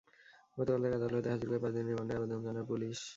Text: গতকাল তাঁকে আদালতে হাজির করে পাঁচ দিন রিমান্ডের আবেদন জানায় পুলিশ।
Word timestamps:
গতকাল 0.57 0.79
তাঁকে 0.83 0.97
আদালতে 0.99 1.27
হাজির 1.31 1.47
করে 1.49 1.61
পাঁচ 1.63 1.73
দিন 1.75 1.85
রিমান্ডের 1.87 2.17
আবেদন 2.19 2.39
জানায় 2.45 2.67
পুলিশ। 2.71 2.99